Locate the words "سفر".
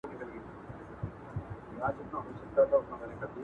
3.19-3.29